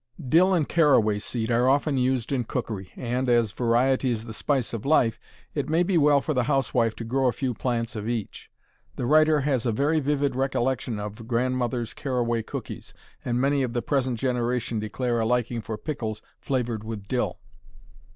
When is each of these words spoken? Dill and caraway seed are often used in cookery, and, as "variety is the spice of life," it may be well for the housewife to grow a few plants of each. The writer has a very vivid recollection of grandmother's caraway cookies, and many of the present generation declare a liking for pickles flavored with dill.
Dill 0.27 0.51
and 0.55 0.67
caraway 0.67 1.19
seed 1.19 1.51
are 1.51 1.69
often 1.69 1.95
used 1.95 2.31
in 2.31 2.45
cookery, 2.45 2.91
and, 2.95 3.29
as 3.29 3.51
"variety 3.51 4.09
is 4.09 4.25
the 4.25 4.33
spice 4.33 4.73
of 4.73 4.83
life," 4.83 5.19
it 5.53 5.69
may 5.69 5.83
be 5.83 5.95
well 5.95 6.21
for 6.21 6.33
the 6.33 6.45
housewife 6.45 6.95
to 6.95 7.03
grow 7.03 7.27
a 7.27 7.31
few 7.31 7.53
plants 7.53 7.95
of 7.95 8.09
each. 8.09 8.49
The 8.95 9.05
writer 9.05 9.41
has 9.41 9.63
a 9.67 9.71
very 9.71 9.99
vivid 9.99 10.35
recollection 10.35 10.99
of 10.99 11.27
grandmother's 11.27 11.93
caraway 11.93 12.41
cookies, 12.41 12.95
and 13.23 13.39
many 13.39 13.61
of 13.61 13.73
the 13.73 13.83
present 13.83 14.17
generation 14.17 14.79
declare 14.79 15.19
a 15.19 15.25
liking 15.27 15.61
for 15.61 15.77
pickles 15.77 16.23
flavored 16.39 16.83
with 16.83 17.07
dill. 17.07 17.37